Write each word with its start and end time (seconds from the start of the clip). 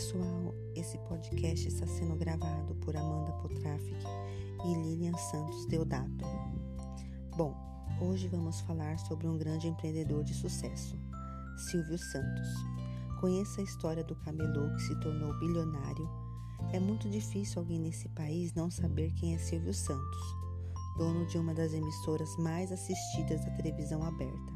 pessoal, 0.00 0.54
esse 0.74 0.96
podcast 1.00 1.68
está 1.68 1.86
sendo 1.86 2.16
gravado 2.16 2.74
por 2.76 2.96
Amanda 2.96 3.32
Potrafic 3.32 4.02
e 4.64 4.74
Lilian 4.74 5.12
Santos 5.12 5.66
Deodato. 5.66 6.24
Bom, 7.36 7.54
hoje 8.00 8.26
vamos 8.26 8.62
falar 8.62 8.98
sobre 8.98 9.28
um 9.28 9.36
grande 9.36 9.68
empreendedor 9.68 10.24
de 10.24 10.32
sucesso, 10.32 10.96
Silvio 11.68 11.98
Santos. 11.98 12.48
Conheça 13.20 13.60
a 13.60 13.64
história 13.64 14.02
do 14.02 14.16
camelô 14.16 14.74
que 14.74 14.80
se 14.84 14.98
tornou 15.00 15.38
bilionário. 15.38 16.08
É 16.72 16.80
muito 16.80 17.06
difícil 17.06 17.60
alguém 17.60 17.78
nesse 17.78 18.08
país 18.08 18.54
não 18.54 18.70
saber 18.70 19.12
quem 19.12 19.34
é 19.34 19.38
Silvio 19.38 19.74
Santos, 19.74 20.36
dono 20.96 21.26
de 21.26 21.36
uma 21.36 21.52
das 21.52 21.74
emissoras 21.74 22.34
mais 22.38 22.72
assistidas 22.72 23.44
da 23.44 23.50
televisão 23.50 24.02
aberta. 24.02 24.52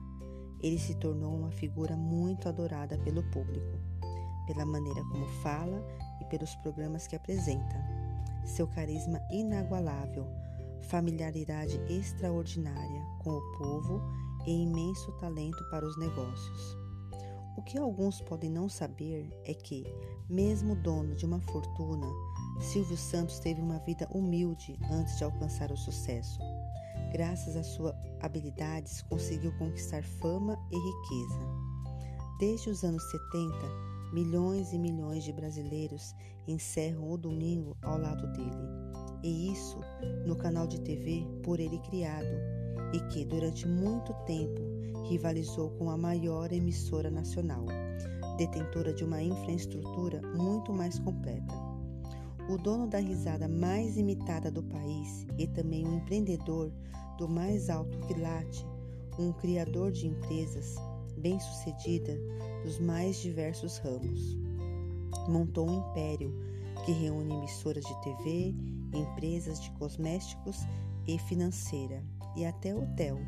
Ele 0.62 0.78
se 0.78 0.94
tornou 0.94 1.36
uma 1.36 1.50
figura 1.50 1.94
muito 1.94 2.48
adorada 2.48 2.96
pelo 2.96 3.22
público 3.24 3.93
pela 4.46 4.64
maneira 4.64 5.02
como 5.04 5.26
fala 5.42 5.84
e 6.20 6.24
pelos 6.26 6.54
programas 6.56 7.06
que 7.06 7.16
apresenta. 7.16 7.76
Seu 8.44 8.66
carisma 8.66 9.20
inagualável, 9.30 10.26
familiaridade 10.82 11.80
extraordinária 11.88 13.02
com 13.22 13.30
o 13.30 13.58
povo 13.58 14.02
e 14.46 14.62
imenso 14.62 15.10
talento 15.12 15.62
para 15.70 15.86
os 15.86 15.96
negócios. 15.96 16.76
O 17.56 17.62
que 17.62 17.78
alguns 17.78 18.20
podem 18.20 18.50
não 18.50 18.68
saber 18.68 19.30
é 19.44 19.54
que, 19.54 19.84
mesmo 20.28 20.74
dono 20.74 21.14
de 21.14 21.24
uma 21.24 21.40
fortuna, 21.40 22.06
Silvio 22.60 22.96
Santos 22.96 23.38
teve 23.38 23.60
uma 23.60 23.78
vida 23.78 24.08
humilde 24.12 24.78
antes 24.90 25.16
de 25.18 25.24
alcançar 25.24 25.70
o 25.70 25.76
sucesso. 25.76 26.38
Graças 27.12 27.56
às 27.56 27.66
suas 27.68 27.94
habilidades, 28.20 29.02
conseguiu 29.02 29.52
conquistar 29.56 30.02
fama 30.02 30.58
e 30.70 30.76
riqueza. 30.76 31.40
Desde 32.40 32.70
os 32.70 32.82
anos 32.82 33.02
70, 33.10 33.93
Milhões 34.12 34.72
e 34.72 34.78
milhões 34.78 35.24
de 35.24 35.32
brasileiros 35.32 36.14
encerram 36.46 37.10
o 37.10 37.16
domingo 37.16 37.76
ao 37.82 37.98
lado 37.98 38.30
dele. 38.32 38.84
E 39.22 39.50
isso 39.50 39.80
no 40.26 40.36
canal 40.36 40.66
de 40.66 40.80
TV 40.80 41.26
por 41.42 41.58
ele 41.58 41.78
criado 41.78 42.36
e 42.92 43.00
que 43.08 43.24
durante 43.24 43.66
muito 43.66 44.12
tempo 44.24 44.60
rivalizou 45.08 45.70
com 45.70 45.90
a 45.90 45.96
maior 45.96 46.52
emissora 46.52 47.10
nacional, 47.10 47.64
detentora 48.36 48.92
de 48.92 49.04
uma 49.04 49.22
infraestrutura 49.22 50.20
muito 50.36 50.72
mais 50.72 50.98
completa. 50.98 51.54
O 52.48 52.58
dono 52.58 52.86
da 52.86 52.98
risada 52.98 53.48
mais 53.48 53.96
imitada 53.96 54.50
do 54.50 54.62
país 54.62 55.26
e 55.38 55.46
também 55.46 55.86
um 55.86 55.96
empreendedor 55.96 56.70
do 57.18 57.28
mais 57.28 57.70
alto 57.70 57.98
quilate, 58.06 58.66
um 59.18 59.32
criador 59.32 59.90
de 59.90 60.06
empresas, 60.06 60.76
bem-sucedida 61.18 62.18
dos 62.62 62.78
mais 62.78 63.16
diversos 63.16 63.78
ramos. 63.78 64.38
Montou 65.28 65.68
um 65.68 65.78
império 65.78 66.34
que 66.84 66.92
reúne 66.92 67.34
emissoras 67.34 67.84
de 67.84 68.02
TV, 68.02 68.54
empresas 68.92 69.60
de 69.60 69.70
cosméticos 69.72 70.58
e 71.06 71.18
financeira 71.18 72.02
e 72.36 72.44
até 72.44 72.74
hotel. 72.74 73.18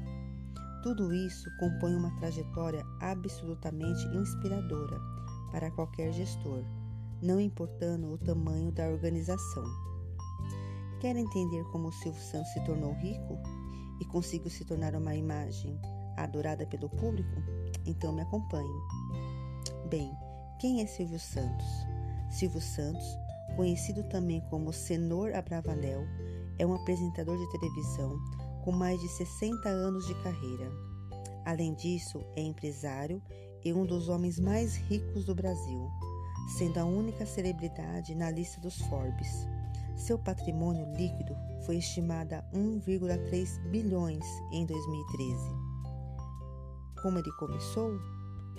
Tudo 0.83 1.13
isso 1.13 1.49
compõe 1.59 1.95
uma 1.95 2.15
trajetória 2.19 2.85
absolutamente 3.01 4.07
inspiradora 4.09 5.01
para 5.51 5.71
qualquer 5.71 6.13
gestor, 6.13 6.63
não 7.23 7.41
importando 7.41 8.13
o 8.13 8.19
tamanho 8.19 8.71
da 8.73 8.89
organização. 8.89 9.65
Quer 11.01 11.17
entender 11.17 11.65
como 11.73 11.93
Silvio 11.93 12.23
Santos 12.23 12.53
se 12.53 12.65
tornou 12.65 12.93
rico 12.95 13.39
e 14.01 14.05
conseguiu 14.07 14.51
se 14.51 14.65
tornar 14.65 14.95
uma 14.95 15.15
imagem 15.15 15.79
adorada 16.17 16.67
pelo 16.67 16.89
público? 16.89 17.56
Então 17.87 18.13
me 18.13 18.23
acompanhe. 18.23 18.81
Bem, 19.89 20.13
quem 20.59 20.81
é 20.81 20.87
Silvio 20.87 21.21
Santos? 21.21 21.67
Silvio 22.31 22.61
Santos, 22.61 23.07
conhecido 23.55 24.03
também 24.05 24.41
como 24.51 24.73
Senor 24.73 25.35
Abravanel, 25.35 26.05
é 26.59 26.67
um 26.67 26.75
apresentador 26.75 27.39
de 27.39 27.51
televisão 27.53 28.19
com 28.65 28.73
mais 28.73 29.01
de 29.01 29.09
60 29.09 29.69
anos 29.69 30.07
de 30.07 30.15
carreira. 30.23 30.73
Além 31.45 31.75
disso, 31.75 32.25
é 32.35 32.41
empresário 32.41 33.23
e 33.65 33.73
um 33.73 33.87
dos 33.87 34.09
homens 34.09 34.41
mais 34.41 34.75
ricos 34.75 35.25
do 35.25 35.35
Brasil, 35.35 35.89
sendo 36.59 36.79
a 36.79 36.85
única 36.85 37.25
celebridade 37.25 38.15
na 38.15 38.31
lista 38.31 38.61
dos 38.61 38.81
Forbes. 38.83 39.47
Seu 39.97 40.19
patrimônio 40.19 40.93
líquido 40.97 41.37
foi 41.65 41.77
estimado 41.77 42.35
a 42.35 42.43
1,3 42.53 43.61
bilhões 43.71 44.25
em 44.53 44.67
2013 44.67 45.66
como 47.07 47.21
ele 47.21 47.31
começou? 47.31 48.01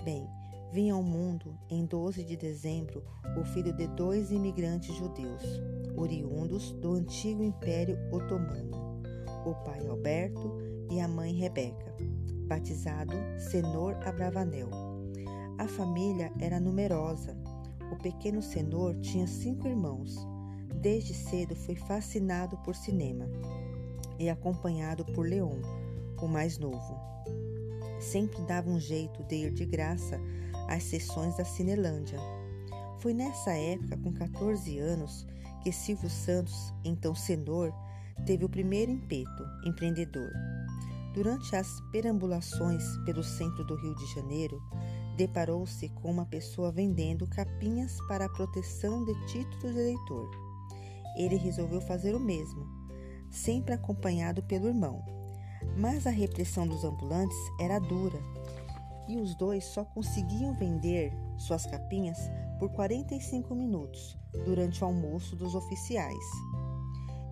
Bem, 0.02 0.26
vinha 0.72 0.94
ao 0.94 1.02
mundo 1.02 1.54
em 1.68 1.84
12 1.84 2.24
de 2.24 2.34
dezembro 2.34 3.04
o 3.38 3.44
filho 3.44 3.74
de 3.74 3.86
dois 3.88 4.30
imigrantes 4.30 4.94
judeus, 4.96 5.42
oriundos 5.94 6.72
do 6.72 6.94
antigo 6.94 7.44
Império 7.44 7.98
Otomano, 8.10 9.02
o 9.44 9.54
pai 9.66 9.86
Alberto 9.86 10.50
e 10.90 10.98
a 10.98 11.06
mãe 11.06 11.34
Rebeca, 11.34 11.94
batizado 12.46 13.12
Senor 13.38 13.94
Abravanel. 14.08 14.70
A 15.58 15.68
família 15.68 16.32
era 16.40 16.58
numerosa. 16.58 17.36
O 17.92 17.96
pequeno 17.96 18.40
Senor 18.40 18.98
tinha 19.00 19.26
cinco 19.26 19.68
irmãos. 19.68 20.16
Desde 20.80 21.12
cedo 21.12 21.54
foi 21.54 21.76
fascinado 21.76 22.56
por 22.64 22.74
cinema 22.74 23.28
e 24.18 24.30
acompanhado 24.30 25.04
por 25.04 25.28
Leon, 25.28 25.60
o 26.22 26.26
mais 26.26 26.56
novo 26.56 27.08
sempre 28.00 28.40
dava 28.42 28.70
um 28.70 28.80
jeito 28.80 29.22
de 29.24 29.36
ir 29.36 29.52
de 29.52 29.64
graça 29.64 30.20
às 30.68 30.82
sessões 30.84 31.36
da 31.36 31.44
Cinelândia. 31.44 32.18
Foi 32.98 33.14
nessa 33.14 33.52
época, 33.52 33.96
com 33.96 34.12
14 34.12 34.78
anos, 34.78 35.26
que 35.62 35.72
Silvio 35.72 36.10
Santos, 36.10 36.72
então 36.84 37.14
senhor, 37.14 37.72
teve 38.26 38.44
o 38.44 38.48
primeiro 38.48 38.90
impeto 38.90 39.44
empreendedor. 39.64 40.30
Durante 41.14 41.56
as 41.56 41.80
perambulações 41.90 42.84
pelo 43.04 43.24
centro 43.24 43.64
do 43.64 43.76
Rio 43.76 43.94
de 43.94 44.06
Janeiro, 44.14 44.60
deparou-se 45.16 45.88
com 45.88 46.10
uma 46.10 46.26
pessoa 46.26 46.70
vendendo 46.70 47.26
capinhas 47.26 47.98
para 48.06 48.26
a 48.26 48.28
proteção 48.28 49.04
de 49.04 49.14
títulos 49.26 49.74
de 49.74 49.80
eleitor. 49.80 50.30
Ele 51.16 51.36
resolveu 51.36 51.80
fazer 51.80 52.14
o 52.14 52.20
mesmo, 52.20 52.66
sempre 53.30 53.74
acompanhado 53.74 54.42
pelo 54.44 54.68
irmão. 54.68 55.17
Mas 55.76 56.06
a 56.06 56.10
repressão 56.10 56.66
dos 56.66 56.84
ambulantes 56.84 57.38
era 57.60 57.78
dura 57.78 58.20
e 59.08 59.16
os 59.16 59.34
dois 59.34 59.64
só 59.64 59.84
conseguiam 59.84 60.52
vender 60.52 61.12
suas 61.38 61.64
capinhas 61.64 62.18
por 62.58 62.70
45 62.70 63.54
minutos 63.54 64.16
durante 64.44 64.82
o 64.82 64.86
almoço 64.86 65.34
dos 65.34 65.54
oficiais. 65.54 66.24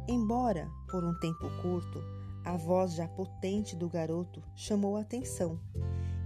Embora 0.09 0.71
por 0.89 1.05
um 1.05 1.19
tempo 1.19 1.51
curto, 1.61 2.03
a 2.45 2.57
voz 2.57 2.95
já 2.95 3.09
potente 3.09 3.75
do 3.75 3.89
garoto 3.89 4.43
chamou 4.55 4.97
a 4.97 5.01
atenção. 5.01 5.59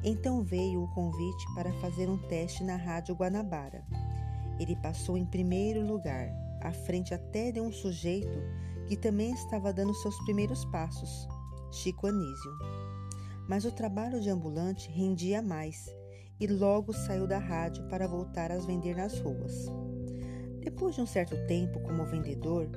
Então 0.04 0.42
veio 0.42 0.84
o 0.84 0.94
convite 0.94 1.44
para 1.54 1.72
fazer 1.80 2.08
um 2.08 2.18
teste 2.28 2.62
na 2.62 2.76
Rádio 2.76 3.14
Guanabara. 3.14 3.84
Ele 4.58 4.76
passou 4.76 5.16
em 5.16 5.24
primeiro 5.24 5.84
lugar, 5.86 6.30
à 6.60 6.70
frente 6.70 7.14
até 7.14 7.50
de 7.50 7.60
um 7.60 7.72
sujeito 7.72 8.38
que 8.86 8.96
também 8.96 9.32
estava 9.32 9.72
dando 9.72 9.94
seus 9.94 10.16
primeiros 10.24 10.64
passos. 10.66 11.26
Chico 11.70 12.06
Anísio. 12.06 12.52
Mas 13.48 13.64
o 13.64 13.72
trabalho 13.72 14.20
de 14.20 14.30
ambulante 14.30 14.90
rendia 14.90 15.42
mais 15.42 15.86
e 16.38 16.46
logo 16.46 16.92
saiu 16.92 17.26
da 17.26 17.38
rádio 17.38 17.86
para 17.88 18.08
voltar 18.08 18.50
a 18.50 18.58
vender 18.58 18.96
nas 18.96 19.18
ruas. 19.18 19.66
Depois 20.60 20.94
de 20.94 21.00
um 21.00 21.06
certo 21.06 21.36
tempo 21.46 21.80
como 21.80 22.04
vendedor, 22.04 22.68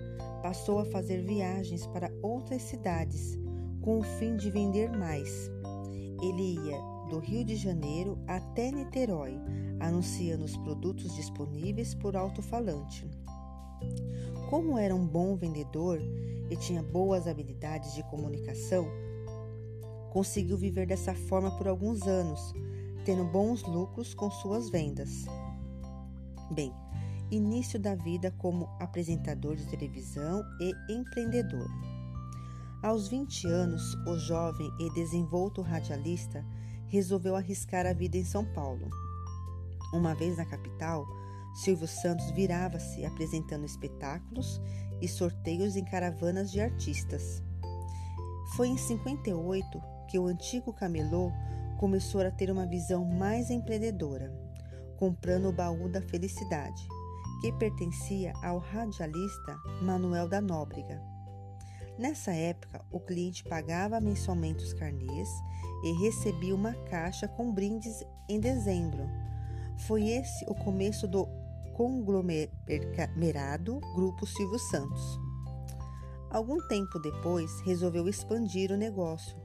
passou 0.41 0.79
a 0.79 0.85
fazer 0.85 1.21
viagens 1.21 1.85
para 1.87 2.11
outras 2.21 2.61
cidades 2.61 3.37
com 3.81 3.99
o 3.99 4.03
fim 4.03 4.35
de 4.35 4.49
vender 4.49 4.89
mais. 4.91 5.49
Ele 6.21 6.55
ia 6.55 6.77
do 7.09 7.19
Rio 7.19 7.43
de 7.43 7.55
Janeiro 7.55 8.17
até 8.27 8.71
Niterói, 8.71 9.39
anunciando 9.79 10.45
os 10.45 10.55
produtos 10.57 11.15
disponíveis 11.15 11.93
por 11.93 12.15
alto-falante. 12.15 13.09
Como 14.49 14.77
era 14.77 14.95
um 14.95 15.05
bom 15.05 15.35
vendedor, 15.35 15.99
e 16.53 16.55
tinha 16.55 16.83
boas 16.83 17.27
habilidades 17.27 17.95
de 17.95 18.03
comunicação, 18.03 18.87
conseguiu 20.11 20.55
viver 20.55 20.85
dessa 20.85 21.15
forma 21.15 21.49
por 21.57 21.67
alguns 21.67 22.03
anos, 22.03 22.53
tendo 23.03 23.25
bons 23.25 23.63
lucros 23.63 24.13
com 24.13 24.29
suas 24.29 24.69
vendas. 24.69 25.25
Bem, 26.51 26.71
início 27.31 27.79
da 27.79 27.95
vida 27.95 28.29
como 28.37 28.69
apresentador 28.79 29.55
de 29.55 29.65
televisão 29.65 30.43
e 30.61 30.93
empreendedor. 30.93 31.67
Aos 32.83 33.07
20 33.07 33.47
anos, 33.47 33.95
o 34.05 34.15
jovem 34.17 34.69
e 34.79 34.93
desenvolto 34.93 35.63
radialista 35.63 36.45
resolveu 36.87 37.35
arriscar 37.35 37.87
a 37.87 37.93
vida 37.93 38.15
em 38.15 38.25
São 38.25 38.45
Paulo. 38.53 38.87
Uma 39.91 40.13
vez 40.13 40.37
na 40.37 40.45
capital, 40.45 41.03
Silvio 41.55 41.87
Santos 41.87 42.29
virava-se 42.31 43.03
apresentando 43.05 43.65
espetáculos 43.65 44.61
e 45.03 45.07
sorteios 45.07 45.75
em 45.75 45.83
caravanas 45.83 46.49
de 46.49 46.61
artistas. 46.61 47.43
Foi 48.55 48.69
em 48.69 48.77
58 48.77 49.81
que 50.07 50.17
o 50.17 50.27
antigo 50.27 50.71
camelô 50.71 51.29
começou 51.77 52.21
a 52.21 52.31
ter 52.31 52.49
uma 52.49 52.65
visão 52.65 53.03
mais 53.03 53.49
empreendedora, 53.49 54.33
comprando 54.97 55.49
o 55.49 55.51
baú 55.51 55.89
da 55.89 56.01
felicidade, 56.01 56.87
que 57.41 57.51
pertencia 57.51 58.31
ao 58.41 58.59
radialista 58.59 59.57
Manuel 59.81 60.29
da 60.29 60.39
Nóbrega. 60.39 61.01
Nessa 61.99 62.31
época, 62.31 62.81
o 62.89 62.99
cliente 63.01 63.43
pagava 63.43 63.99
mensalmente 63.99 64.63
os 64.63 64.73
carnês 64.73 65.29
e 65.83 65.91
recebia 66.01 66.55
uma 66.55 66.73
caixa 66.85 67.27
com 67.27 67.53
brindes 67.53 68.05
em 68.29 68.39
dezembro. 68.39 69.03
Foi 69.79 70.07
esse 70.07 70.45
o 70.45 70.55
começo 70.55 71.07
do 71.07 71.27
conglomerado 71.73 73.79
Grupo 73.93 74.25
Silvio 74.25 74.59
Santos. 74.59 75.19
Algum 76.29 76.57
tempo 76.67 76.99
depois, 76.99 77.61
resolveu 77.61 78.07
expandir 78.07 78.71
o 78.71 78.77
negócio 78.77 79.37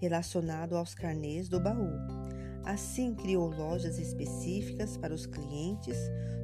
relacionado 0.00 0.76
aos 0.76 0.94
carnês 0.94 1.48
do 1.48 1.60
baú. 1.60 1.90
Assim, 2.64 3.14
criou 3.14 3.48
lojas 3.48 3.98
específicas 3.98 4.96
para 4.96 5.14
os 5.14 5.26
clientes 5.26 5.96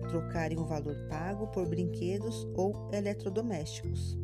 trocarem 0.09 0.59
o 0.59 0.65
valor 0.65 0.97
pago 1.09 1.47
por 1.49 1.69
brinquedos 1.69 2.47
ou 2.55 2.89
eletrodomésticos. 2.93 4.17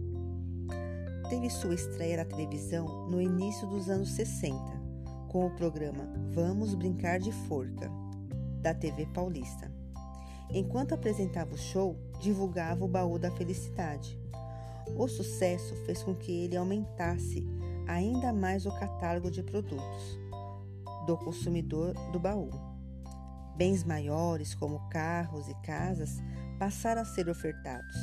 Teve 1.28 1.50
sua 1.50 1.74
estreia 1.74 2.18
na 2.18 2.24
televisão 2.24 3.08
no 3.08 3.20
início 3.20 3.66
dos 3.68 3.88
anos 3.88 4.10
60, 4.12 4.56
com 5.28 5.46
o 5.46 5.56
programa 5.56 6.04
Vamos 6.30 6.74
Brincar 6.74 7.18
de 7.18 7.32
Forca, 7.32 7.90
da 8.60 8.74
TV 8.74 9.06
Paulista. 9.06 9.83
Enquanto 10.50 10.94
apresentava 10.94 11.54
o 11.54 11.58
show, 11.58 11.96
divulgava 12.20 12.84
o 12.84 12.88
baú 12.88 13.18
da 13.18 13.30
felicidade 13.30 14.18
o 14.96 15.08
sucesso 15.08 15.74
fez 15.86 16.02
com 16.02 16.14
que 16.14 16.30
ele 16.30 16.56
aumentasse 16.56 17.44
ainda 17.86 18.32
mais 18.32 18.66
o 18.66 18.72
catálogo 18.78 19.30
de 19.30 19.42
produtos 19.42 20.18
do 21.06 21.16
consumidor 21.18 21.94
do 22.12 22.18
baú. 22.18 22.50
Bens 23.56 23.84
maiores, 23.84 24.54
como 24.54 24.88
carros 24.88 25.48
e 25.48 25.54
casas, 25.62 26.18
passaram 26.58 27.02
a 27.02 27.04
ser 27.04 27.28
ofertados. 27.28 27.96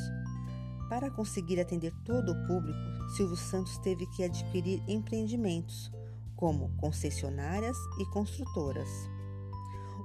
Para 0.89 1.09
conseguir 1.09 1.59
atender 1.59 1.93
todo 2.03 2.31
o 2.31 2.47
público, 2.47 2.79
Silvio 3.15 3.37
Santos 3.37 3.77
teve 3.79 4.05
que 4.07 4.23
adquirir 4.23 4.81
empreendimentos, 4.87 5.91
como 6.35 6.75
concessionárias 6.77 7.77
e 7.99 8.05
construtoras. 8.11 8.89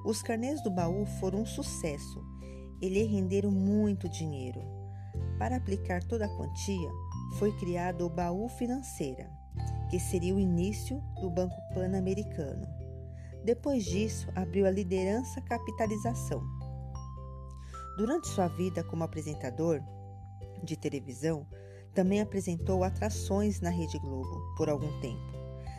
Os 0.06 0.22
carnês 0.22 0.62
do 0.62 0.70
baú 0.70 1.04
foram 1.18 1.40
um 1.40 1.44
sucesso 1.44 2.24
e 2.80 2.88
lhe 2.88 3.02
renderam 3.02 3.50
muito 3.50 4.08
dinheiro. 4.08 4.60
Para 5.36 5.56
aplicar 5.56 6.00
toda 6.04 6.26
a 6.26 6.36
quantia, 6.36 6.88
foi 7.40 7.50
criado 7.58 8.06
o 8.06 8.08
Baú 8.08 8.48
Financeira, 8.48 9.28
que 9.90 9.98
seria 9.98 10.32
o 10.32 10.38
início 10.38 11.02
do 11.20 11.28
Banco 11.28 11.56
Pan-Americano. 11.74 12.68
Depois 13.44 13.84
disso, 13.84 14.28
abriu 14.36 14.64
a 14.64 14.70
liderança 14.70 15.40
capitalização. 15.40 16.40
Durante 17.98 18.28
sua 18.28 18.46
vida 18.46 18.84
como 18.84 19.02
apresentador 19.02 19.82
de 20.62 20.76
televisão, 20.76 21.44
também 21.92 22.20
apresentou 22.20 22.84
atrações 22.84 23.60
na 23.60 23.70
Rede 23.70 23.98
Globo 23.98 24.54
por 24.56 24.68
algum 24.68 25.00
tempo, 25.00 25.35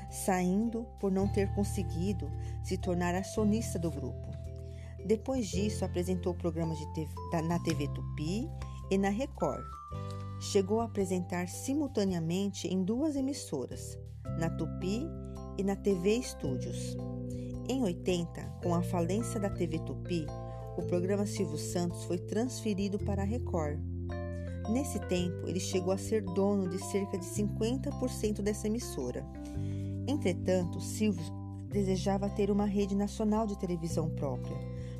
saindo 0.09 0.85
por 0.99 1.11
não 1.11 1.27
ter 1.27 1.53
conseguido 1.53 2.31
se 2.63 2.77
tornar 2.77 3.15
acionista 3.15 3.77
do 3.77 3.91
grupo. 3.91 4.27
Depois 5.05 5.47
disso, 5.47 5.85
apresentou 5.85 6.33
programas 6.33 6.77
TV, 6.93 7.41
na 7.43 7.59
TV 7.59 7.87
Tupi 7.89 8.49
e 8.89 8.97
na 8.97 9.09
Record. 9.09 9.63
Chegou 10.39 10.81
a 10.81 10.85
apresentar 10.85 11.47
simultaneamente 11.47 12.67
em 12.67 12.83
duas 12.83 13.15
emissoras, 13.15 13.97
na 14.37 14.49
Tupi 14.49 15.07
e 15.57 15.63
na 15.63 15.75
TV 15.75 16.15
Estúdios. 16.17 16.95
Em 17.69 17.81
80, 17.83 18.41
com 18.63 18.75
a 18.75 18.81
falência 18.81 19.39
da 19.39 19.49
TV 19.49 19.79
Tupi, 19.79 20.25
o 20.77 20.83
programa 20.83 21.25
Silvio 21.25 21.57
Santos 21.57 22.03
foi 22.03 22.19
transferido 22.19 22.99
para 22.99 23.23
a 23.23 23.25
Record. 23.25 23.79
Nesse 24.69 24.99
tempo, 24.99 25.47
ele 25.47 25.59
chegou 25.59 25.93
a 25.93 25.97
ser 25.97 26.21
dono 26.21 26.69
de 26.69 26.77
cerca 26.77 27.17
de 27.17 27.25
50% 27.25 28.41
dessa 28.41 28.67
emissora. 28.67 29.25
Entretanto, 30.07 30.79
Silvio 30.79 31.25
desejava 31.69 32.29
ter 32.29 32.49
uma 32.49 32.65
rede 32.65 32.95
nacional 32.95 33.45
de 33.45 33.57
televisão 33.59 34.09
própria 34.09 34.57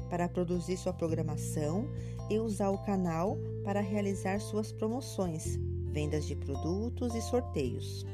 para 0.10 0.28
produzir 0.28 0.78
sua 0.78 0.94
programação 0.94 1.90
e 2.30 2.38
usar 2.40 2.70
o 2.70 2.78
canal 2.80 3.38
para 3.64 3.80
realizar 3.80 4.40
suas 4.40 4.72
promoções, 4.72 5.58
vendas 5.92 6.26
de 6.26 6.36
produtos 6.36 7.16
e 7.16 7.22
sorteios. 7.22 8.06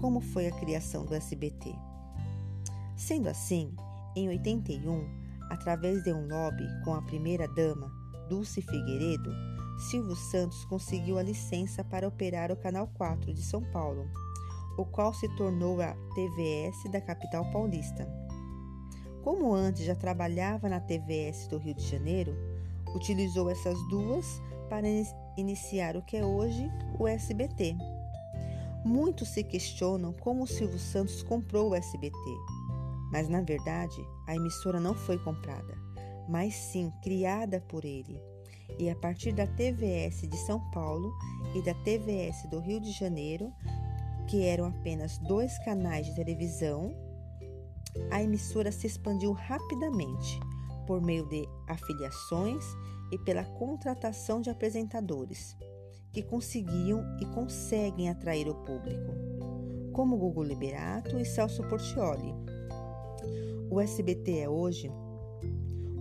Como 0.00 0.20
foi 0.20 0.48
a 0.48 0.52
criação 0.52 1.04
do 1.04 1.14
SBT? 1.14 1.72
Sendo 2.96 3.28
assim, 3.28 3.72
em 4.16 4.28
81, 4.28 5.08
através 5.50 6.02
de 6.02 6.12
um 6.12 6.26
lobby 6.26 6.66
com 6.84 6.94
a 6.94 7.02
primeira-dama, 7.02 7.92
Dulce 8.28 8.60
Figueiredo, 8.60 9.30
Silvio 9.90 10.16
Santos 10.16 10.64
conseguiu 10.64 11.18
a 11.18 11.22
licença 11.22 11.82
para 11.84 12.06
operar 12.06 12.50
o 12.50 12.56
Canal 12.56 12.88
4 12.94 13.32
de 13.32 13.42
São 13.42 13.62
Paulo, 13.72 14.08
o 14.76 14.84
qual 14.84 15.12
se 15.12 15.28
tornou 15.36 15.80
a 15.80 15.94
TVS 16.14 16.90
da 16.90 17.00
capital 17.00 17.50
paulista. 17.50 18.08
Como 19.22 19.54
antes 19.54 19.84
já 19.84 19.94
trabalhava 19.94 20.68
na 20.68 20.80
TVS 20.80 21.46
do 21.46 21.58
Rio 21.58 21.74
de 21.74 21.86
Janeiro, 21.86 22.34
utilizou 22.94 23.50
essas 23.50 23.78
duas 23.88 24.42
para 24.68 24.86
iniciar 25.36 25.96
o 25.96 26.02
que 26.02 26.16
é 26.16 26.24
hoje 26.24 26.70
o 26.98 27.06
SBT. 27.06 27.76
Muitos 28.84 29.28
se 29.28 29.44
questionam 29.44 30.12
como 30.12 30.42
o 30.42 30.46
Silvio 30.46 30.78
Santos 30.78 31.22
comprou 31.22 31.70
o 31.70 31.74
SBT, 31.74 32.16
mas 33.12 33.28
na 33.28 33.40
verdade 33.40 34.04
a 34.26 34.34
emissora 34.34 34.80
não 34.80 34.94
foi 34.94 35.18
comprada, 35.18 35.78
mas 36.28 36.54
sim 36.54 36.90
criada 37.02 37.60
por 37.60 37.84
ele. 37.84 38.20
E 38.78 38.90
a 38.90 38.96
partir 38.96 39.32
da 39.32 39.46
TVS 39.46 40.22
de 40.22 40.36
São 40.38 40.58
Paulo 40.70 41.12
e 41.54 41.62
da 41.62 41.74
TVS 41.74 42.48
do 42.50 42.58
Rio 42.58 42.80
de 42.80 42.90
Janeiro, 42.90 43.52
que 44.26 44.44
eram 44.44 44.66
apenas 44.66 45.18
dois 45.18 45.58
canais 45.64 46.06
de 46.06 46.14
televisão, 46.14 46.94
a 48.10 48.22
emissora 48.22 48.72
se 48.72 48.86
expandiu 48.86 49.32
rapidamente 49.32 50.40
por 50.86 51.00
meio 51.00 51.26
de 51.28 51.46
afiliações 51.68 52.64
e 53.10 53.18
pela 53.18 53.44
contratação 53.44 54.40
de 54.40 54.50
apresentadores 54.50 55.56
que 56.12 56.22
conseguiam 56.22 57.02
e 57.20 57.26
conseguem 57.26 58.08
atrair 58.08 58.48
o 58.48 58.54
público, 58.54 59.12
como 59.92 60.16
Gugu 60.16 60.42
Liberato 60.42 61.18
e 61.18 61.24
Celso 61.24 61.62
Portioli. 61.64 62.34
O 63.70 63.80
SBT 63.80 64.40
é 64.40 64.48
hoje 64.48 64.90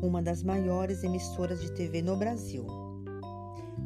uma 0.01 0.21
das 0.21 0.43
maiores 0.43 1.03
emissoras 1.03 1.61
de 1.61 1.71
TV 1.71 2.01
no 2.01 2.17
Brasil. 2.17 2.65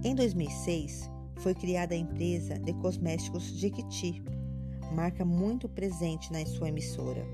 Em 0.03 0.15
2006, 0.15 1.09
foi 1.37 1.53
criada 1.53 1.93
a 1.93 1.97
empresa 1.97 2.57
de 2.59 2.73
cosméticos 2.73 3.43
Jequiti, 3.43 4.23
marca 4.91 5.25
muito 5.25 5.67
presente 5.67 6.31
na 6.31 6.45
sua 6.45 6.69
emissora. 6.69 7.25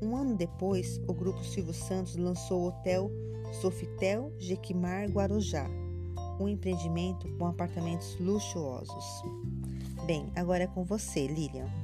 Um 0.00 0.16
ano 0.16 0.34
depois, 0.36 1.00
o 1.06 1.12
grupo 1.12 1.44
Silvio 1.44 1.74
Santos 1.74 2.16
lançou 2.16 2.62
o 2.62 2.68
hotel 2.68 3.10
Sofitel 3.60 4.32
Jequimar 4.38 5.08
Guarujá, 5.08 5.68
um 6.40 6.48
empreendimento 6.48 7.28
com 7.36 7.46
apartamentos 7.46 8.16
luxuosos. 8.18 9.22
Bem, 10.06 10.26
agora 10.34 10.64
é 10.64 10.66
com 10.66 10.84
você, 10.84 11.26
Lilian. 11.26 11.81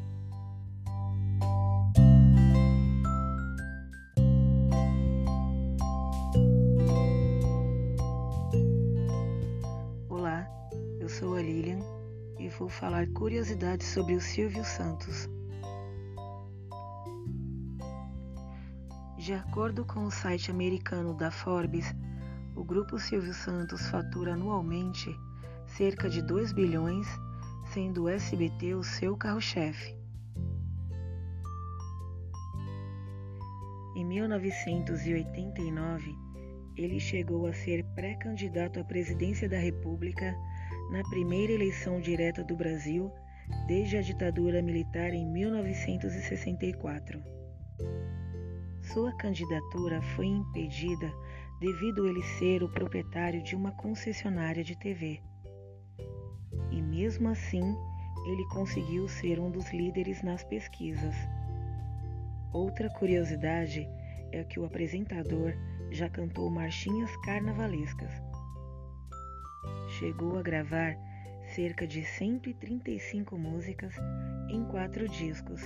Vou 12.69 12.77
falar 12.77 13.07
curiosidades 13.15 13.87
sobre 13.87 14.15
o 14.15 14.21
Silvio 14.21 14.63
Santos. 14.63 15.27
De 19.17 19.33
acordo 19.33 19.87
com 19.87 20.05
o 20.05 20.11
site 20.11 20.51
americano 20.51 21.15
da 21.15 21.31
Forbes, 21.31 21.87
o 22.55 22.63
grupo 22.63 22.99
Silvio 22.99 23.33
Santos 23.33 23.89
fatura 23.89 24.35
anualmente 24.35 25.09
cerca 25.67 26.11
de 26.11 26.21
2 26.21 26.53
bilhões, 26.53 27.07
sendo 27.73 28.03
o 28.03 28.09
SBT 28.11 28.75
o 28.75 28.85
seu 28.85 29.17
carro-chefe. 29.17 29.97
Em 33.97 34.05
1989, 34.05 36.15
ele 36.77 37.01
chegou 37.01 37.47
a 37.47 37.55
ser 37.55 37.83
pré-candidato 37.95 38.79
à 38.79 38.85
presidência 38.85 39.49
da 39.49 39.59
República 39.59 40.37
na 40.91 41.03
primeira 41.05 41.53
eleição 41.53 42.01
direta 42.01 42.43
do 42.43 42.57
Brasil 42.57 43.13
desde 43.67 43.97
a 43.97 44.03
ditadura 44.03 44.63
militar 44.63 45.13
em 45.13 45.27
1964. 45.27 47.23
Sua 48.81 49.13
candidatura 49.17 50.01
foi 50.01 50.27
impedida 50.27 51.13
devido 51.61 52.07
ele 52.07 52.23
ser 52.23 52.63
o 52.63 52.69
proprietário 52.69 53.43
de 53.43 53.57
uma 53.57 53.73
concessionária 53.73 54.63
de 54.65 54.77
TV. 54.77 55.21
E 56.71 56.81
mesmo 56.81 57.29
assim, 57.29 57.77
ele 58.27 58.45
conseguiu 58.49 59.09
ser 59.09 59.39
um 59.41 59.51
dos 59.51 59.71
líderes 59.73 60.23
nas 60.23 60.45
pesquisas. 60.45 61.15
Outra 62.53 62.89
curiosidade 62.91 63.87
é 64.33 64.45
que 64.45 64.59
o 64.61 64.65
apresentador 64.65 65.53
já 65.91 66.09
cantou 66.09 66.51
marchinhas 66.51 67.15
carnavalescas, 67.25 68.11
chegou 69.99 70.39
a 70.39 70.43
gravar 70.43 70.97
cerca 71.57 71.85
de 71.85 72.05
135 72.05 73.37
músicas 73.37 73.93
em 74.49 74.65
quatro 74.67 75.09
discos. 75.09 75.61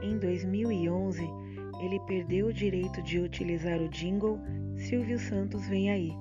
Em 0.00 0.18
2011, 0.18 1.28
ele 1.80 1.98
perdeu 2.06 2.46
o 2.46 2.52
direito 2.52 3.02
de 3.02 3.18
utilizar 3.18 3.80
o 3.80 3.88
jingle 3.88 4.38
Silvio 4.76 5.18
Santos 5.18 5.66
Vem 5.66 5.90
Aí, 5.90 6.12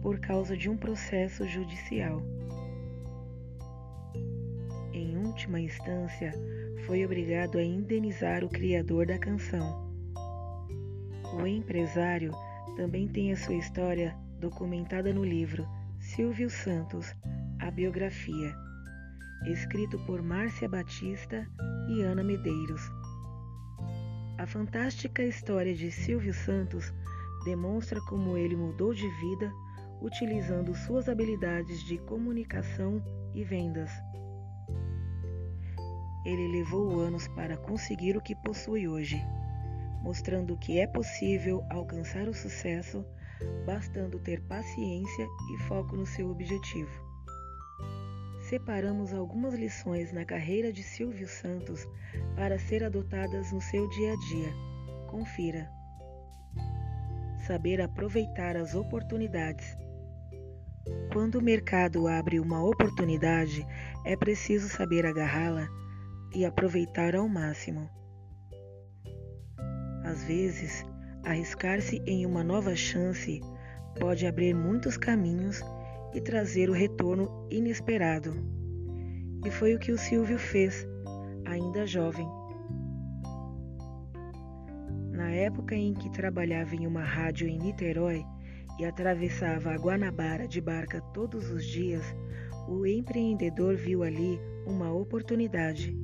por 0.00 0.18
causa 0.20 0.56
de 0.56 0.70
um 0.70 0.76
processo 0.76 1.46
judicial. 1.46 2.22
Em 4.94 5.18
última 5.18 5.60
instância, 5.60 6.32
foi 6.86 7.04
obrigado 7.04 7.58
a 7.58 7.62
indenizar 7.62 8.44
o 8.44 8.48
criador 8.48 9.06
da 9.06 9.18
canção. 9.18 9.90
O 11.34 11.46
empresário 11.46 12.32
também 12.76 13.08
tem 13.08 13.32
a 13.32 13.36
sua 13.36 13.54
história 13.54 14.16
documentada 14.40 15.12
no 15.12 15.24
livro 15.24 15.66
Silvio 16.00 16.50
Santos, 16.50 17.14
a 17.60 17.70
biografia, 17.70 18.54
escrito 19.46 19.98
por 20.00 20.20
Márcia 20.22 20.68
Batista 20.68 21.46
e 21.88 22.02
Ana 22.02 22.24
Medeiros. 22.24 22.82
A 24.38 24.46
fantástica 24.46 25.22
história 25.22 25.74
de 25.74 25.90
Silvio 25.90 26.34
Santos 26.34 26.92
demonstra 27.44 28.00
como 28.08 28.36
ele 28.36 28.56
mudou 28.56 28.92
de 28.92 29.08
vida 29.20 29.52
utilizando 30.00 30.74
suas 30.74 31.08
habilidades 31.08 31.84
de 31.84 31.98
comunicação 31.98 33.00
e 33.34 33.44
vendas. 33.44 33.90
Ele 36.24 36.46
levou 36.48 37.00
anos 37.00 37.26
para 37.28 37.56
conseguir 37.56 38.16
o 38.16 38.20
que 38.20 38.34
possui 38.34 38.86
hoje, 38.86 39.20
mostrando 40.02 40.56
que 40.56 40.78
é 40.78 40.86
possível 40.86 41.64
alcançar 41.68 42.28
o 42.28 42.34
sucesso 42.34 43.04
bastando 43.66 44.18
ter 44.20 44.40
paciência 44.42 45.28
e 45.52 45.58
foco 45.64 45.96
no 45.96 46.06
seu 46.06 46.30
objetivo. 46.30 46.90
Separamos 48.40 49.12
algumas 49.12 49.54
lições 49.54 50.12
na 50.12 50.24
carreira 50.24 50.72
de 50.72 50.82
Silvio 50.82 51.28
Santos 51.28 51.88
para 52.36 52.58
ser 52.58 52.84
adotadas 52.84 53.52
no 53.52 53.60
seu 53.60 53.88
dia 53.88 54.12
a 54.12 54.16
dia. 54.16 54.52
Confira. 55.08 55.68
Saber 57.46 57.80
aproveitar 57.80 58.56
as 58.56 58.74
oportunidades. 58.74 59.76
Quando 61.12 61.36
o 61.36 61.42
mercado 61.42 62.06
abre 62.08 62.40
uma 62.40 62.62
oportunidade, 62.62 63.66
é 64.04 64.16
preciso 64.16 64.68
saber 64.68 65.06
agarrá-la 65.06 65.68
e 66.34 66.44
aproveitar 66.44 67.14
ao 67.14 67.28
máximo. 67.28 67.88
Às 70.04 70.24
vezes, 70.24 70.84
arriscar-se 71.24 72.02
em 72.06 72.26
uma 72.26 72.42
nova 72.42 72.74
chance 72.74 73.40
pode 73.98 74.26
abrir 74.26 74.54
muitos 74.54 74.96
caminhos 74.96 75.62
e 76.14 76.20
trazer 76.20 76.68
o 76.68 76.72
retorno 76.72 77.46
inesperado. 77.50 78.34
E 79.44 79.50
foi 79.50 79.74
o 79.74 79.78
que 79.78 79.92
o 79.92 79.98
Silvio 79.98 80.38
fez, 80.38 80.86
ainda 81.44 81.86
jovem. 81.86 82.26
Na 85.10 85.30
época 85.30 85.74
em 85.74 85.94
que 85.94 86.10
trabalhava 86.10 86.74
em 86.74 86.86
uma 86.86 87.02
rádio 87.02 87.48
em 87.48 87.58
Niterói 87.58 88.24
e 88.78 88.84
atravessava 88.84 89.70
a 89.70 89.76
Guanabara 89.76 90.48
de 90.48 90.60
barca 90.60 91.00
todos 91.12 91.50
os 91.50 91.64
dias, 91.64 92.04
o 92.68 92.86
empreendedor 92.86 93.76
viu 93.76 94.02
ali 94.02 94.40
uma 94.66 94.92
oportunidade 94.92 96.01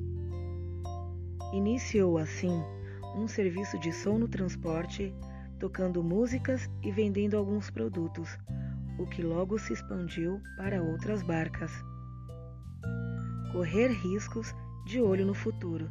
Iniciou 1.51 2.17
assim 2.17 2.63
um 3.15 3.27
serviço 3.27 3.77
de 3.79 3.91
som 3.91 4.17
no 4.17 4.27
transporte, 4.27 5.13
tocando 5.59 6.03
músicas 6.03 6.69
e 6.83 6.91
vendendo 6.91 7.35
alguns 7.35 7.69
produtos, 7.69 8.37
o 8.99 9.05
que 9.07 9.21
logo 9.21 9.57
se 9.57 9.73
expandiu 9.73 10.41
para 10.57 10.81
outras 10.81 11.23
barcas. 11.23 11.71
Correr 13.51 13.87
riscos 13.87 14.53
de 14.85 15.01
olho 15.01 15.25
no 15.25 15.33
futuro. 15.33 15.89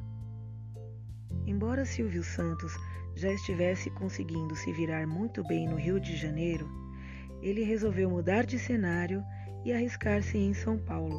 Embora 1.47 1.85
Silvio 1.85 2.23
Santos 2.23 2.73
já 3.17 3.33
estivesse 3.33 3.91
conseguindo 3.91 4.55
se 4.55 4.73
virar 4.73 5.07
muito 5.07 5.43
bem 5.43 5.69
no 5.69 5.77
Rio 5.77 5.99
de 5.99 6.17
Janeiro, 6.17 6.69
ele 7.43 7.65
resolveu 7.65 8.09
mudar 8.09 8.47
de 8.47 8.59
cenário 8.59 9.25
e 9.65 9.73
arriscar-se 9.73 10.39
em 10.39 10.55
São 10.55 10.79
Paulo. 10.79 11.19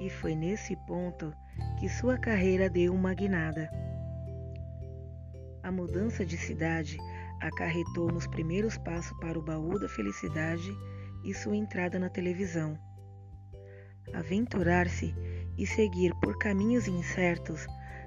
E 0.00 0.08
foi 0.08 0.34
nesse 0.34 0.74
ponto 0.86 1.32
que 1.82 1.88
sua 1.88 2.16
carreira 2.16 2.70
deu 2.70 2.94
uma 2.94 3.12
guinada. 3.12 3.68
A 5.64 5.72
mudança 5.72 6.24
de 6.24 6.36
cidade 6.36 6.96
acarretou 7.40 8.06
nos 8.12 8.24
primeiros 8.24 8.78
passos 8.78 9.18
para 9.18 9.36
o 9.36 9.42
baú 9.42 9.80
da 9.80 9.88
felicidade 9.88 10.70
e 11.24 11.34
sua 11.34 11.56
entrada 11.56 11.98
na 11.98 12.08
televisão. 12.08 12.78
Aventurar-se 14.14 15.12
e 15.58 15.66
seguir 15.66 16.14
por 16.22 16.38
caminhos 16.38 16.86
incertos 16.86 17.66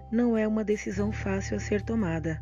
não 0.10 0.38
é 0.38 0.48
uma 0.48 0.64
decisão 0.64 1.12
fácil 1.12 1.58
a 1.58 1.60
ser 1.60 1.82
tomada, 1.82 2.42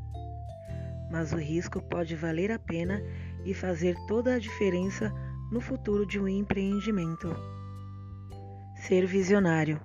mas 1.10 1.34
o 1.34 1.38
risco 1.38 1.82
pode 1.82 2.16
valer 2.16 2.52
a 2.52 2.60
pena 2.60 3.02
e 3.44 3.56
fazer 3.56 3.96
toda 4.08 4.36
a 4.36 4.40
diferença 4.40 5.12
no 5.52 5.60
futuro 5.60 6.06
de 6.06 6.20
um 6.20 6.28
empreendimento. 6.28 7.36
Ser 8.76 9.08
visionário. 9.08 9.82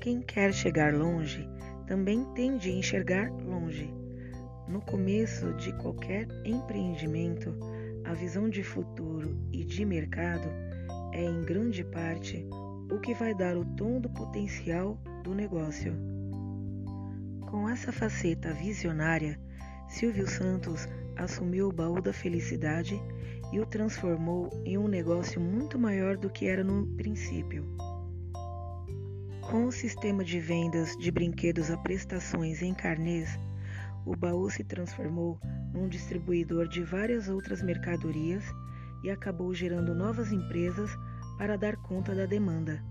Quem 0.00 0.20
quer 0.20 0.52
chegar 0.52 0.94
longe 0.94 1.48
também 1.86 2.24
tem 2.34 2.56
de 2.58 2.70
enxergar 2.70 3.30
longe. 3.30 3.92
No 4.68 4.80
começo 4.80 5.52
de 5.54 5.72
qualquer 5.78 6.28
empreendimento, 6.44 7.56
a 8.04 8.12
visão 8.12 8.48
de 8.48 8.62
futuro 8.62 9.36
e 9.52 9.64
de 9.64 9.84
mercado 9.84 10.48
é 11.12 11.24
em 11.24 11.42
grande 11.42 11.82
parte 11.84 12.46
o 12.92 13.00
que 13.00 13.14
vai 13.14 13.34
dar 13.34 13.56
o 13.56 13.64
tom 13.64 14.00
do 14.00 14.08
potencial 14.10 14.98
do 15.24 15.34
negócio. 15.34 15.92
Com 17.50 17.68
essa 17.68 17.90
faceta 17.90 18.52
visionária, 18.52 19.40
Silvio 19.88 20.28
Santos 20.28 20.88
assumiu 21.16 21.68
o 21.68 21.72
baú 21.72 22.00
da 22.00 22.12
felicidade 22.12 23.00
e 23.52 23.58
o 23.58 23.66
transformou 23.66 24.50
em 24.64 24.76
um 24.76 24.88
negócio 24.88 25.40
muito 25.40 25.78
maior 25.78 26.16
do 26.16 26.28
que 26.28 26.46
era 26.46 26.62
no 26.62 26.86
princípio. 26.96 27.64
Com 29.50 29.66
o 29.66 29.72
sistema 29.72 30.24
de 30.24 30.40
vendas 30.40 30.96
de 30.96 31.08
brinquedos 31.08 31.70
a 31.70 31.76
prestações 31.76 32.62
em 32.62 32.74
carnês, 32.74 33.38
o 34.04 34.16
baú 34.16 34.50
se 34.50 34.64
transformou 34.64 35.38
num 35.72 35.88
distribuidor 35.88 36.66
de 36.66 36.82
várias 36.82 37.28
outras 37.28 37.62
mercadorias 37.62 38.42
e 39.04 39.10
acabou 39.10 39.54
gerando 39.54 39.94
novas 39.94 40.32
empresas 40.32 40.90
para 41.38 41.56
dar 41.56 41.76
conta 41.76 42.12
da 42.12 42.26
demanda. 42.26 42.82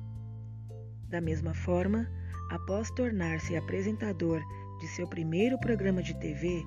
Da 1.09 1.19
mesma 1.19 1.53
forma, 1.53 2.09
após 2.49 2.89
tornar-se 2.91 3.57
apresentador 3.57 4.41
de 4.79 4.87
seu 4.87 5.05
primeiro 5.09 5.59
programa 5.59 6.01
de 6.01 6.17
TV, 6.21 6.63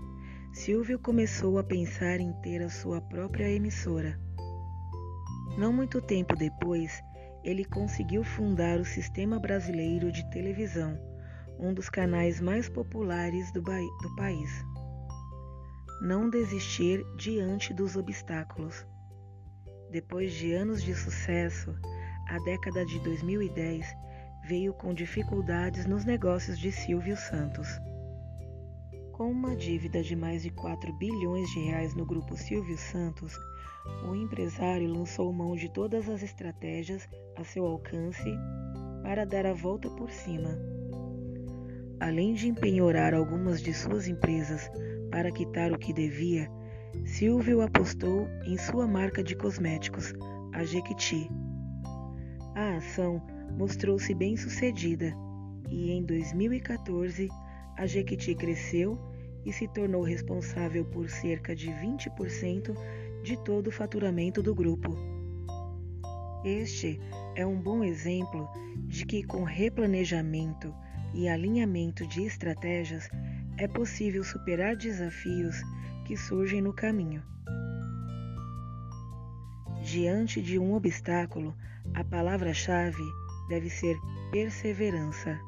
Silvio 0.52 0.98
começou 0.98 1.58
a 1.58 1.64
pensar 1.64 2.20
em 2.20 2.32
ter 2.42 2.60
a 2.62 2.68
sua 2.68 3.00
própria 3.00 3.50
emissora. 3.50 4.20
Não 5.56 5.72
muito 5.72 6.02
tempo 6.02 6.36
depois, 6.36 7.02
ele 7.48 7.64
conseguiu 7.64 8.22
fundar 8.22 8.78
o 8.78 8.84
Sistema 8.84 9.40
Brasileiro 9.40 10.12
de 10.12 10.22
Televisão, 10.28 10.98
um 11.58 11.72
dos 11.72 11.88
canais 11.88 12.42
mais 12.42 12.68
populares 12.68 13.50
do, 13.52 13.62
do 13.62 14.16
país. 14.16 14.50
Não 16.02 16.28
desistir 16.28 17.02
diante 17.16 17.72
dos 17.72 17.96
obstáculos. 17.96 18.86
Depois 19.90 20.34
de 20.34 20.52
anos 20.52 20.82
de 20.82 20.94
sucesso, 20.94 21.74
a 22.28 22.38
década 22.40 22.84
de 22.84 23.00
2010 23.00 23.86
veio 24.46 24.74
com 24.74 24.92
dificuldades 24.92 25.86
nos 25.86 26.04
negócios 26.04 26.58
de 26.58 26.70
Silvio 26.70 27.16
Santos. 27.16 27.80
Com 29.12 29.30
uma 29.30 29.56
dívida 29.56 30.02
de 30.02 30.14
mais 30.14 30.42
de 30.42 30.50
4 30.50 30.92
bilhões 30.98 31.48
de 31.48 31.60
reais 31.60 31.94
no 31.94 32.04
grupo 32.04 32.36
Silvio 32.36 32.76
Santos, 32.76 33.32
o 34.08 34.14
empresário 34.14 34.92
lançou 34.92 35.32
mão 35.32 35.54
de 35.54 35.68
todas 35.68 36.08
as 36.08 36.22
estratégias 36.22 37.08
a 37.36 37.44
seu 37.44 37.64
alcance 37.66 38.30
para 39.02 39.24
dar 39.24 39.46
a 39.46 39.52
volta 39.52 39.90
por 39.90 40.10
cima. 40.10 40.58
Além 42.00 42.34
de 42.34 42.48
empenhorar 42.48 43.14
algumas 43.14 43.60
de 43.60 43.74
suas 43.74 44.06
empresas 44.06 44.70
para 45.10 45.32
quitar 45.32 45.72
o 45.72 45.78
que 45.78 45.92
devia, 45.92 46.48
Silvio 47.04 47.60
apostou 47.60 48.28
em 48.44 48.56
sua 48.56 48.86
marca 48.86 49.22
de 49.22 49.34
cosméticos, 49.34 50.12
a 50.52 50.64
Jequiti. 50.64 51.28
A 52.54 52.76
ação 52.76 53.22
mostrou-se 53.56 54.14
bem 54.14 54.36
sucedida 54.36 55.12
e 55.70 55.90
em 55.90 56.04
2014 56.04 57.28
a 57.76 57.86
Jequiti 57.86 58.34
cresceu 58.34 58.98
e 59.44 59.52
se 59.52 59.66
tornou 59.68 60.02
responsável 60.02 60.84
por 60.84 61.08
cerca 61.08 61.54
de 61.54 61.68
20% 61.68 62.74
de 63.22 63.36
todo 63.44 63.68
o 63.68 63.72
faturamento 63.72 64.42
do 64.42 64.54
grupo. 64.54 64.96
Este 66.44 67.00
é 67.34 67.44
um 67.44 67.60
bom 67.60 67.82
exemplo 67.82 68.48
de 68.86 69.04
que, 69.04 69.22
com 69.22 69.42
replanejamento, 69.42 70.74
e 71.14 71.28
alinhamento 71.28 72.06
de 72.06 72.24
estratégias, 72.24 73.08
é 73.56 73.66
possível 73.66 74.22
superar 74.22 74.76
desafios 74.76 75.56
que 76.04 76.16
surgem 76.16 76.60
no 76.60 76.72
caminho. 76.72 77.22
Diante 79.82 80.42
de 80.42 80.58
um 80.58 80.74
obstáculo, 80.74 81.54
a 81.94 82.04
palavra-chave 82.04 83.02
deve 83.48 83.70
ser 83.70 83.96
perseverança. 84.30 85.38